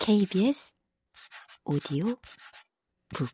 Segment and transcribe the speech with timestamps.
[0.00, 0.74] KBS
[1.64, 2.06] 오디오
[3.14, 3.28] 북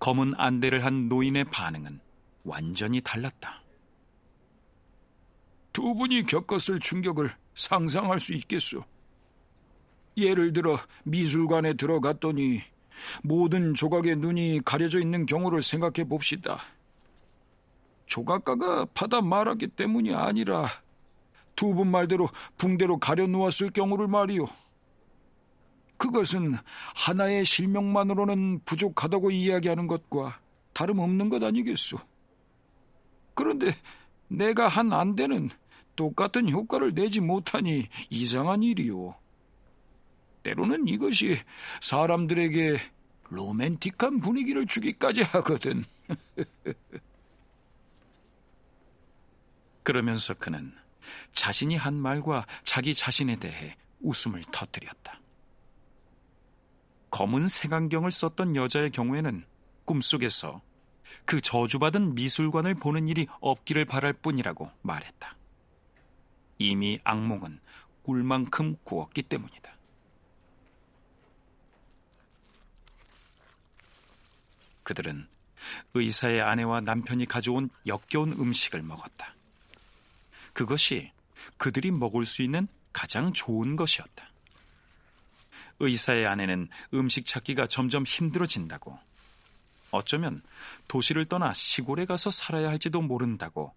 [0.00, 2.00] 검은 안대를 한 노인의 반응은
[2.44, 3.62] 완전히 달랐다.
[5.72, 8.84] 두 분이 겪었을 충격을 상상할 수 있겠소.
[10.16, 12.62] 예를 들어 미술관에 들어갔더니
[13.22, 16.75] 모든 조각의 눈이 가려져 있는 경우를 생각해 봅시다.
[18.06, 20.66] 조각가가 받아 말하기 때문이 아니라
[21.54, 24.46] 두 분 말대로 붕대로 가려 놓았을 경우를 말이오.
[25.96, 26.54] 그것은
[26.94, 30.38] 하나의 실명만으로는 부족하다고 이야기하는 것과
[30.74, 31.98] 다름없는 것 아니겠소.
[33.34, 33.74] 그런데
[34.28, 35.48] 내가 한 안대는
[35.96, 39.14] 똑같은 효과를 내지 못하니 이상한 일이오.
[40.42, 41.38] 때로는 이것이
[41.80, 42.76] 사람들에게
[43.30, 45.84] 로맨틱한 분위기를 주기까지 하거든.
[49.86, 50.74] 그러면서 그는
[51.30, 55.20] 자신이 한 말과 자기 자신에 대해 웃음을 터뜨렸다.
[57.12, 59.46] 검은 색안경을 썼던 여자의 경우에는
[59.84, 60.60] 꿈속에서
[61.24, 65.36] 그 저주받은 미술관을 보는 일이 없기를 바랄 뿐이라고 말했다.
[66.58, 67.60] 이미 악몽은
[68.02, 69.72] 꿀만큼 꾸었기 때문이다.
[74.82, 75.28] 그들은
[75.94, 79.35] 의사의 아내와 남편이 가져온 역겨운 음식을 먹었다.
[80.56, 81.12] 그것이
[81.58, 84.30] 그들이 먹을 수 있는 가장 좋은 것이었다.
[85.80, 88.98] 의사의 아내는 음식 찾기가 점점 힘들어진다고,
[89.90, 90.40] 어쩌면
[90.88, 93.74] 도시를 떠나 시골에 가서 살아야 할지도 모른다고,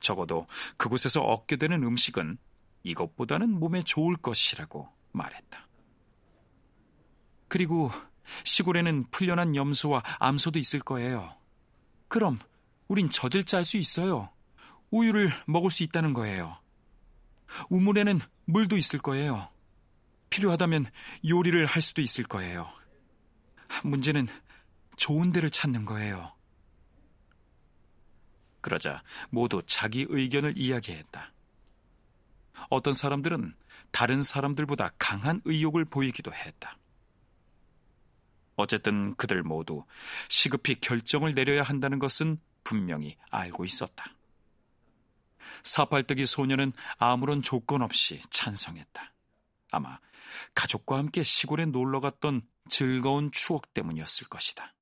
[0.00, 0.46] 적어도
[0.78, 2.38] 그곳에서 얻게 되는 음식은
[2.82, 5.68] 이것보다는 몸에 좋을 것이라고 말했다.
[7.48, 7.90] 그리고
[8.44, 11.36] 시골에는 풀려난 염소와 암소도 있을 거예요.
[12.08, 12.38] 그럼
[12.88, 14.30] 우린 젖을 짤 수 있어요.
[14.96, 16.58] 우유를 먹을 수 있다는 거예요.
[17.70, 19.48] 우물에는 물도 있을 거예요.
[20.30, 20.86] 필요하다면
[21.28, 22.70] 요리를 할 수도 있을 거예요.
[23.84, 24.26] 문제는
[24.96, 26.32] 좋은 데를 찾는 거예요.
[28.60, 31.32] 그러자 모두 자기 의견을 이야기했다.
[32.70, 33.54] 어떤 사람들은
[33.92, 36.76] 다른 사람들보다 강한 의욕을 보이기도 했다.
[38.56, 39.84] 어쨌든 그들 모두
[40.28, 44.15] 시급히 결정을 내려야 한다는 것은 분명히 알고 있었다.
[45.66, 49.12] 사팔뜨기 소녀는 아무런 조건 없이 찬성했다.
[49.72, 49.98] 아마
[50.54, 54.74] 가족과 함께 시골에 놀러 갔던 즐거운 추억 때문이었을 것이다.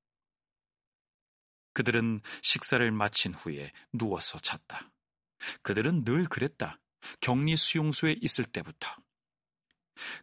[1.73, 4.91] 그들은 식사를 마친 후에 누워서 잤다.
[5.63, 6.79] 그들은 늘 그랬다.
[7.21, 8.95] 격리 수용소에 있을 때부터.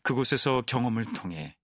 [0.04, 1.58] 그곳에서 경험을 통해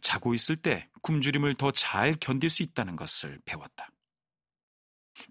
[0.00, 3.90] 자고 있을 때 굶주림을 더 잘 견딜 수 있다는 것을 배웠다.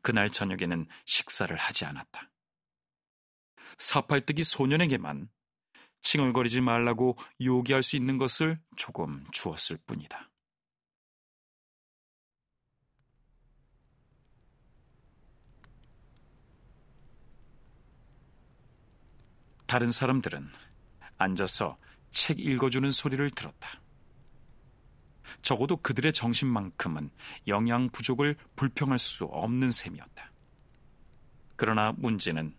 [0.01, 2.30] 그날 저녁에는 식사를 하지 않았다.
[3.77, 5.29] 사팔뜨기 소년에게만
[6.01, 10.29] 칭얼거리지 말라고 요기할 수 있는 것을 조금 주었을 뿐이다.
[19.67, 20.49] 다른 사람들은
[21.17, 21.77] 앉아서
[22.09, 23.81] 책 읽어주는 소리를 들었다.
[25.41, 27.09] 적어도 그들의 정신만큼은
[27.47, 30.31] 영양 부족을 불평할 수 없는 셈이었다.
[31.55, 32.53] 그러나 문제는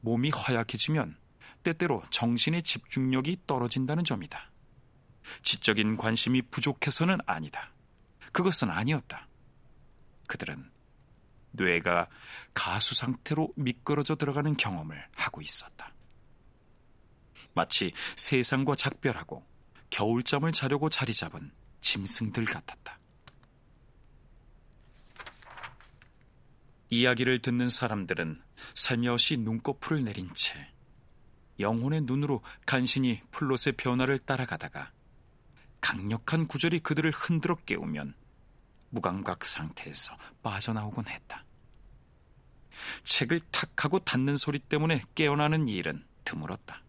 [0.00, 1.16] 몸이 허약해지면
[1.62, 4.50] 때때로 정신의 집중력이 떨어진다는 점이다.
[5.42, 7.72] 지적인 관심이 부족해서는 아니다.
[8.32, 9.28] 그것은 아니었다.
[10.26, 10.70] 그들은
[11.52, 12.08] 뇌가
[12.54, 15.92] 가수 상태로 미끄러져 들어가는 경험을 하고 있었다.
[17.54, 19.44] 마치 세상과 작별하고
[19.90, 21.50] 겨울잠을 자려고 자리 잡은
[21.80, 22.97] 짐승들 같았다.
[26.90, 28.40] 이야기를 듣는 사람들은
[28.74, 30.66] 살며시 눈꺼풀을 내린 채
[31.60, 34.92] 영혼의 눈으로 간신히 플롯의 변화를 따라가다가
[35.80, 38.14] 강력한 구절이 그들을 흔들어 깨우면
[38.90, 41.44] 무감각 상태에서 빠져나오곤 했다.
[43.02, 46.82] 책을 탁 하고 닫는 소리 때문에 깨어나는 일은 드물었다.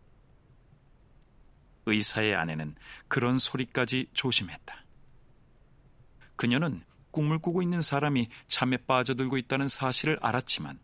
[1.86, 2.76] 의사의 아내는
[3.08, 4.86] 그런 소리까지 조심했다.
[6.36, 10.80] 그녀는 꿈을 꾸고 있는 사람이 잠에 빠져들고 있다는 사실을 알았지만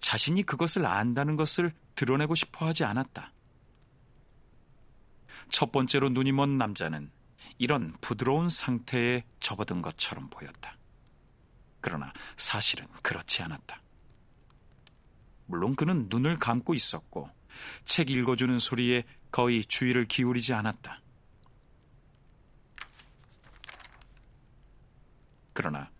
[0.00, 3.32] 자신이 그것을 안다는 것을 드러내고 싶어 하지 않았다.
[5.50, 7.10] 첫 번째로 눈이 먼 남자는
[7.58, 10.76] 이런 부드러운 상태에 접어든 것처럼 보였다.
[11.80, 13.80] 그러나 사실은 그렇지 않았다.
[15.46, 17.30] 물론 그는 눈을 감고 있었고
[17.84, 21.00] 책 읽어주는 소리에 거의 주의를 기울이지 않았다.
[25.56, 25.90] 그러나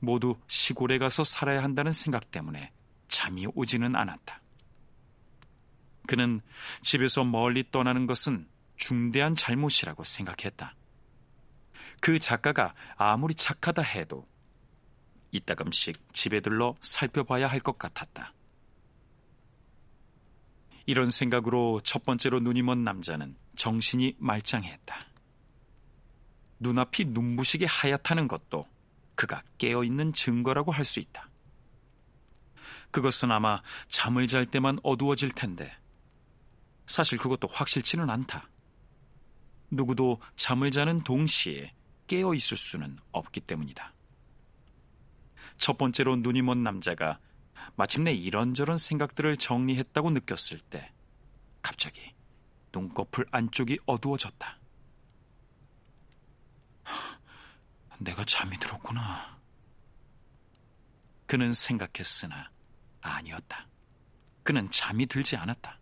[0.00, 2.72] 모두 시골에 가서 살아야 한다는 생각 때문에
[3.08, 4.40] 잠이 오지는 않았다.
[6.08, 6.40] 그는
[6.80, 10.74] 집에서 멀리 떠나는 것은 중대한 잘못이라고 생각했다.
[12.00, 14.26] 그 작가가 아무리 착하다 해도
[15.30, 18.32] 이따금씩 집에 들러 살펴봐야 할 것 같았다.
[20.86, 25.00] 이런 생각으로 첫 번째로 눈이 먼 남자는 정신이 말짱했다.
[26.60, 28.66] 눈앞이 눈부시게 하얗다는 것도
[29.16, 31.28] 그가 깨어 있는 증거라고 할 수 있다.
[32.90, 35.70] 그것은 아마 잠을 잘 때만 어두워질 텐데
[36.86, 38.48] 사실 그것도 확실치는 않다.
[39.70, 41.74] 누구도 잠을 자는 동시에
[42.06, 43.92] 깨어 있을 수는 없기 때문이다.
[45.58, 47.18] 첫 번째로 눈이 먼 남자가
[47.74, 50.92] 마침내 이런저런 생각들을 정리했다고 느꼈을 때
[51.62, 52.14] 갑자기
[52.72, 54.58] 눈꺼풀 안쪽이 어두워졌다.
[57.98, 59.38] 내가 잠이 들었구나.
[61.26, 62.50] 그는 생각했으나
[63.00, 63.66] 아니었다.
[64.42, 65.78] 그는 잠이 들지 않았다.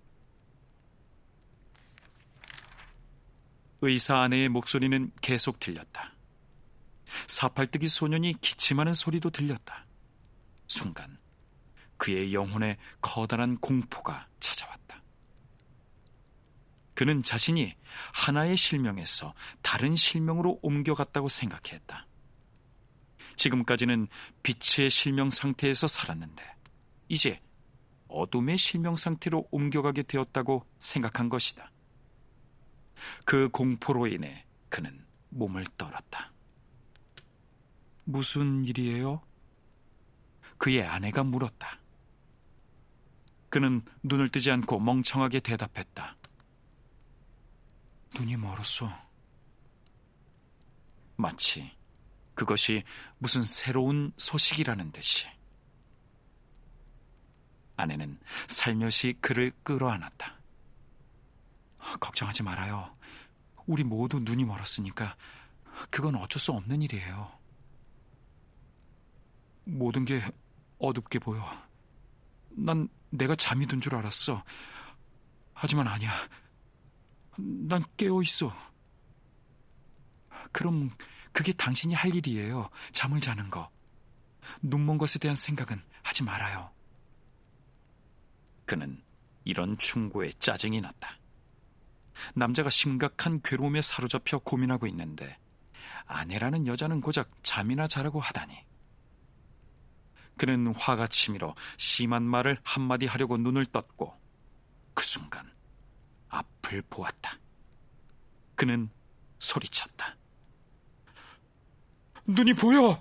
[3.82, 6.14] 의사 아내의 목소리는 계속 들렸다.
[7.26, 9.84] 사팔뜨기 소년이 기침하는 소리도 들렸다.
[10.66, 11.18] 순간
[11.98, 14.26] 그의 영혼에 커다란 공포가.
[16.94, 17.74] 그는 자신이
[18.12, 22.06] 하나의 실명에서 다른 실명으로 옮겨갔다고 생각했다.
[23.36, 24.06] 지금까지는
[24.42, 26.44] 빛의 실명 상태에서 살았는데
[27.08, 27.40] 이제
[28.08, 31.70] 어둠의 실명 상태로 옮겨가게 되었다고 생각한 것이다.
[33.24, 36.32] 그 공포로 인해 그는 몸을 떨었다.
[38.04, 39.22] 무슨 일이에요?
[40.58, 41.80] 그의 아내가 물었다.
[43.48, 46.16] 그는 눈을 뜨지 않고 멍청하게 대답했다.
[48.18, 48.90] 눈이 멀었어.
[51.16, 51.70] 마치
[52.34, 52.82] 그것이
[53.18, 55.26] 무슨 새로운 소식이라는 듯이.
[57.76, 58.18] 아내는
[58.48, 60.38] 살며시 그를 끌어안았다.
[62.00, 62.94] 걱정하지 말아요.
[63.66, 65.16] 우리 모두 눈이 멀었으니까
[65.90, 67.32] 그건 어쩔 수 없는 일이에요.
[69.64, 70.20] 모든 게
[70.78, 71.42] 어둡게 보여.
[72.50, 74.42] 난 내가 잠이 든 줄 알았어.
[75.54, 76.10] 하지만 아니야.
[77.38, 78.52] 난 깨어 있어.
[80.52, 80.90] 그럼
[81.32, 82.70] 그게 당신이 할 일이에요.
[82.92, 83.70] 잠을 자는 거.
[84.62, 86.70] 눈먼 것에 대한 생각은 하지 말아요.
[88.66, 89.02] 그는
[89.44, 91.18] 이런 충고에 짜증이 났다.
[92.34, 95.36] 남자가 심각한 괴로움에 사로잡혀 고민하고 있는데
[96.06, 98.64] 아내라는 여자는 고작 잠이나 자라고 하다니.
[100.36, 104.14] 그는 화가 치밀어 심한 말을 한마디 하려고 눈을 떴고
[106.74, 107.38] 앞을 보았다.
[108.56, 108.90] 그는
[109.38, 110.16] 소리쳤다.
[112.26, 113.00] 눈이 보여!